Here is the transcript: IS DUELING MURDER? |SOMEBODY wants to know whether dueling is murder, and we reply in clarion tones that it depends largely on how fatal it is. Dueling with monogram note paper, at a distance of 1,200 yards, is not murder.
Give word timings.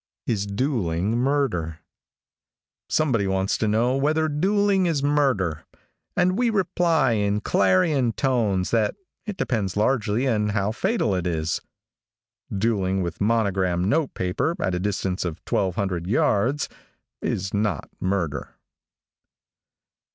IS 0.25 0.47
DUELING 0.47 1.15
MURDER? 1.15 1.77
|SOMEBODY 2.89 3.27
wants 3.27 3.55
to 3.59 3.67
know 3.67 3.95
whether 3.95 4.27
dueling 4.27 4.87
is 4.87 5.03
murder, 5.03 5.63
and 6.17 6.39
we 6.39 6.49
reply 6.49 7.11
in 7.11 7.39
clarion 7.39 8.11
tones 8.11 8.71
that 8.71 8.95
it 9.27 9.37
depends 9.37 9.77
largely 9.77 10.27
on 10.27 10.49
how 10.49 10.71
fatal 10.71 11.13
it 11.13 11.27
is. 11.27 11.61
Dueling 12.51 13.03
with 13.03 13.21
monogram 13.21 13.87
note 13.87 14.15
paper, 14.15 14.55
at 14.59 14.73
a 14.73 14.79
distance 14.79 15.23
of 15.23 15.39
1,200 15.47 16.07
yards, 16.07 16.67
is 17.21 17.53
not 17.53 17.87
murder. 17.99 18.55